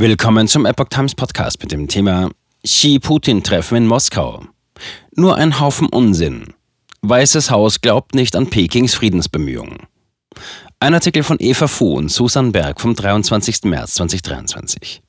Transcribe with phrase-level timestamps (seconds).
[0.00, 2.30] Willkommen zum Epoch Times Podcast mit dem Thema
[2.64, 4.46] Xi-Putin-Treffen in Moskau.
[5.14, 6.54] Nur ein Haufen Unsinn.
[7.02, 9.76] Weißes Haus glaubt nicht an Pekings Friedensbemühungen.
[10.78, 13.64] Ein Artikel von Eva Fu und Susan Berg vom 23.
[13.64, 15.02] März 2023.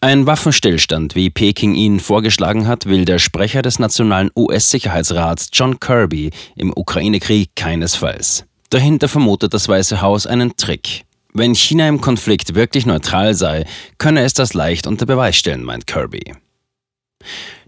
[0.00, 6.32] Ein Waffenstillstand, wie Peking ihn vorgeschlagen hat, will der Sprecher des nationalen US-Sicherheitsrats John Kirby
[6.56, 8.46] im Ukraine-Krieg keinesfalls.
[8.70, 11.04] Dahinter vermutet das Weiße Haus einen Trick.
[11.34, 13.64] Wenn China im Konflikt wirklich neutral sei,
[13.96, 16.34] könne es das leicht unter Beweis stellen, meint Kirby.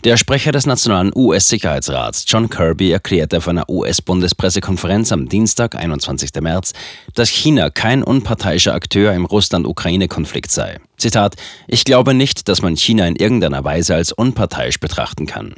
[0.04, 6.30] Der Sprecher des nationalen US-Sicherheitsrats, John Kirby, erklärte auf einer US-Bundespressekonferenz am Dienstag, 21.
[6.42, 6.74] März,
[7.14, 10.78] dass China kein unparteiischer Akteur im Russland-Ukraine-Konflikt sei.
[10.98, 15.54] Zitat: Ich glaube nicht, dass man China in irgendeiner Weise als unparteiisch betrachten kann.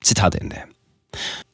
[0.00, 0.71] Zitat Ende.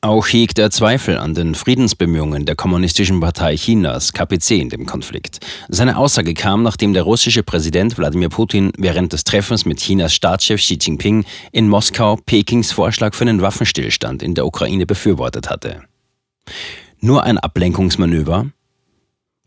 [0.08, 5.40] Auch hegt er Zweifel an den Friedensbemühungen der Kommunistischen Partei Chinas, KPC, in dem Konflikt.
[5.68, 10.62] Seine Aussage kam, nachdem der russische Präsident Wladimir Putin während des Treffens mit Chinas Staatschef
[10.62, 15.82] Xi Jinping in Moskau Pekings Vorschlag für einen Waffenstillstand in der Ukraine befürwortet hatte.
[17.00, 18.46] Nur ein Ablenkungsmanöver?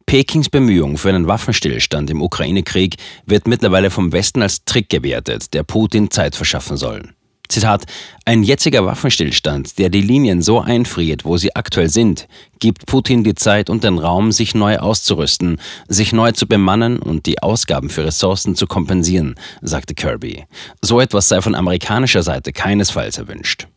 [0.06, 5.64] Pekings Bemühung für einen Waffenstillstand im Ukraine-Krieg wird mittlerweile vom Westen als Trick gewertet, der
[5.64, 7.16] Putin Zeit verschaffen soll.
[7.52, 7.86] Zitat,
[8.24, 12.28] ein jetziger Waffenstillstand, der die Linien so einfriert, wo sie aktuell sind,
[12.60, 17.26] gibt Putin die Zeit und den Raum, sich neu auszurüsten, sich neu zu bemannen und
[17.26, 20.46] die Ausgaben für Ressourcen zu kompensieren, sagte Kirby.
[20.82, 23.68] So etwas sei von amerikanischer Seite keinesfalls erwünscht.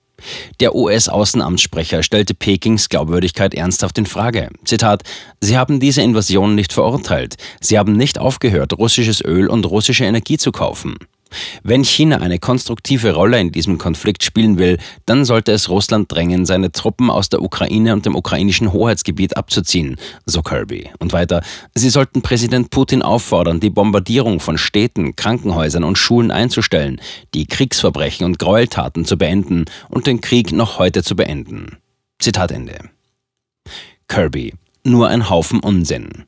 [0.61, 4.51] Der US-Außenamtssprecher stellte Pekings Glaubwürdigkeit ernsthaft in Frage.
[4.65, 5.03] Zitat:
[5.41, 7.35] Sie haben diese Invasion nicht verurteilt.
[7.61, 10.97] Sie haben nicht aufgehört, russisches Öl und russische Energie zu kaufen.
[11.63, 16.47] Wenn China eine konstruktive Rolle in diesem Konflikt spielen will, dann sollte es Russland drängen,
[16.47, 20.91] seine Truppen aus der Ukraine und dem ukrainischen Hoheitsgebiet abzuziehen, so Kirby.
[20.99, 21.43] Und weiter,
[21.75, 27.01] sie sollten Präsident Putin auffordern, die Bombardierung von Städten, Krankenhäusern und Schulen einzustellen,
[27.35, 31.79] die Kriegsverbrechen und Gräueltaten zu beenden und den Krieg noch heute zu beenden.
[32.19, 32.79] Zitat Ende.
[34.09, 34.55] Kirby,
[34.85, 36.25] nur ein Haufen Unsinn.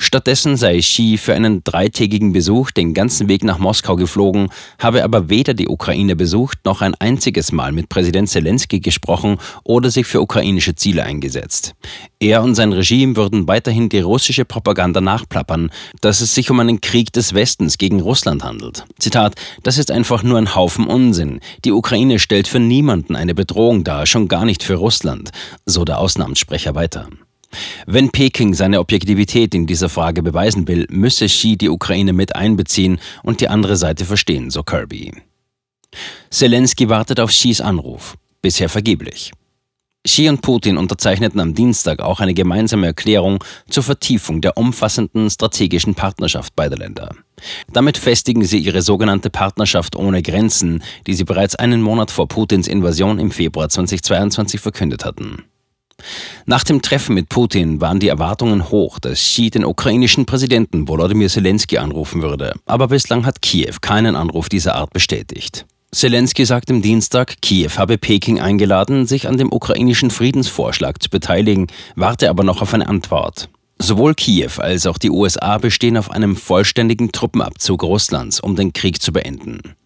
[0.00, 4.48] Stattdessen sei Xi für einen dreitägigen Besuch den ganzen Weg nach Moskau geflogen,
[4.78, 9.90] habe aber weder die Ukraine besucht noch ein einziges Mal mit Präsident Zelensky gesprochen oder
[9.90, 11.74] sich für ukrainische Ziele eingesetzt.
[12.20, 15.70] Er und sein Regime würden weiterhin die russische Propaganda nachplappern,
[16.00, 18.84] dass es sich um einen Krieg des Westens gegen Russland handelt.
[19.00, 21.40] Zitat, das ist einfach nur ein Haufen Unsinn.
[21.64, 25.30] Die Ukraine stellt für niemanden eine Bedrohung dar, schon gar nicht für Russland,
[25.66, 27.08] so der Außenamtssprecher weiter.
[27.86, 32.98] Wenn Peking seine Objektivität in dieser Frage beweisen will, müsse Xi die Ukraine mit einbeziehen
[33.22, 35.12] und die andere Seite verstehen, so Kirby.
[36.30, 39.32] Zelensky wartet auf Xis Anruf, bisher vergeblich.
[40.06, 45.94] Xi und Putin unterzeichneten am Dienstag auch eine gemeinsame Erklärung zur Vertiefung der umfassenden strategischen
[45.94, 47.14] Partnerschaft beider Länder.
[47.72, 52.68] Damit festigen sie ihre sogenannte Partnerschaft ohne Grenzen, die sie bereits einen Monat vor Putins
[52.68, 55.44] Invasion im Februar 2022 verkündet hatten.
[56.46, 61.28] Nach dem Treffen mit Putin waren die Erwartungen hoch, dass Xi den ukrainischen Präsidenten Volodymyr
[61.28, 62.54] Zelensky anrufen würde.
[62.66, 65.66] Aber bislang hat Kiew keinen Anruf dieser Art bestätigt.
[65.90, 71.66] Zelensky sagt am Dienstag, Kiew habe Peking eingeladen, sich an dem ukrainischen Friedensvorschlag zu beteiligen,
[71.96, 73.48] warte aber noch auf eine Antwort.
[73.78, 79.00] Sowohl Kiew als auch die USA bestehen auf einem vollständigen Truppenabzug Russlands, um den Krieg
[79.00, 79.76] zu beenden.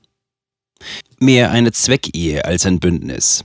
[1.18, 3.44] Mehr eine Zweckehe als ein Bündnis.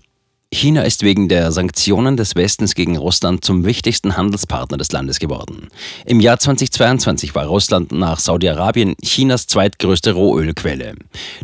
[0.53, 5.68] China ist wegen der Sanktionen des Westens gegen Russland zum wichtigsten Handelspartner des Landes geworden.
[6.06, 10.94] Im Jahr 2022 war Russland nach Saudi-Arabien Chinas zweitgrößte Rohölquelle.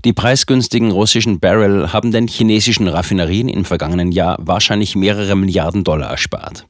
[0.05, 6.09] Die preisgünstigen russischen Barrel haben den chinesischen Raffinerien im vergangenen Jahr wahrscheinlich mehrere Milliarden Dollar
[6.09, 6.65] erspart.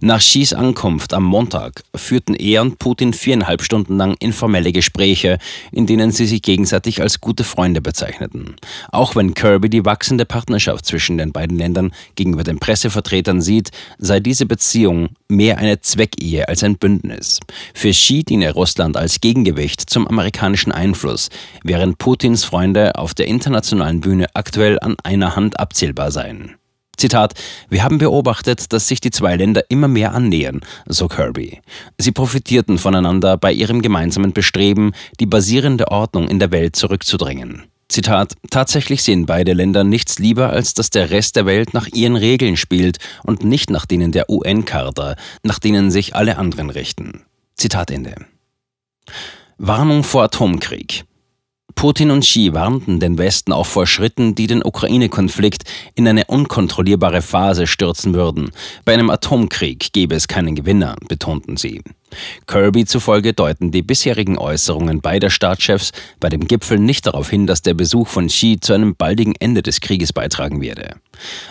[0.00, 5.38] Nach Xis Ankunft am Montag führten er und Putin viereinhalb Stunden lang informelle Gespräche,
[5.72, 8.56] in denen sie sich gegenseitig als gute Freunde bezeichneten.
[8.90, 14.20] Auch wenn Kirby die wachsende Partnerschaft zwischen den beiden Ländern gegenüber den Pressevertretern sieht, sei
[14.20, 17.40] diese Beziehung mehr eine Zweckehe als ein Bündnis.
[17.74, 21.28] Für Xi diene Russland als Gegengewicht zum amerikanischen Einfluss,
[21.62, 26.54] während Putins Freunde auf der internationalen Bühne aktuell an einer Hand abzählbar seien.
[26.96, 27.34] Zitat,
[27.68, 31.60] wir haben beobachtet, dass sich die zwei Länder immer mehr annähern, so Kirby.
[31.96, 37.64] Sie profitierten voneinander bei ihrem gemeinsamen Bestreben, die basierende Ordnung in der Welt zurückzudrängen.
[37.88, 42.16] Zitat, tatsächlich sehen beide Länder nichts lieber, als dass der Rest der Welt nach ihren
[42.16, 47.22] Regeln spielt und nicht nach denen der UN-Charta, nach denen sich alle anderen richten.
[47.56, 48.14] Zitat Ende.
[49.56, 51.04] Warnung vor Atomkrieg.
[51.74, 55.62] Putin und Xi warnten den Westen auch vor Schritten, die den Ukraine-Konflikt
[55.94, 58.50] in eine unkontrollierbare Phase stürzen würden.
[58.84, 61.82] Bei einem Atomkrieg gäbe es keinen Gewinner, betonten sie.
[62.46, 67.62] Kirby zufolge deuten die bisherigen Äußerungen beider Staatschefs bei dem Gipfel nicht darauf hin, dass
[67.62, 70.96] der Besuch von Xi zu einem baldigen Ende des Krieges beitragen werde.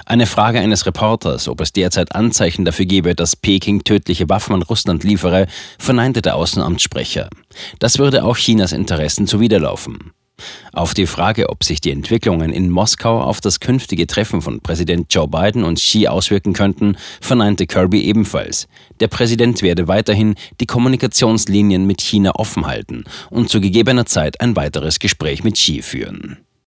[0.05, 4.61] Eine Frage eines Reporters, ob es derzeit Anzeichen dafür gebe, dass Peking tödliche Waffen an
[4.61, 7.29] Russland liefere, verneinte der Außenamtssprecher.
[7.79, 10.13] Das würde auch Chinas Interessen zuwiderlaufen.
[10.71, 15.13] Auf die Frage, ob sich die Entwicklungen in Moskau auf das künftige Treffen von Präsident
[15.13, 18.67] Joe Biden und Xi auswirken könnten, verneinte Kirby ebenfalls.
[18.99, 24.55] Der Präsident werde weiterhin die Kommunikationslinien mit China offen halten und zu gegebener Zeit ein
[24.55, 26.46] weiteres Gespräch mit Xi führen.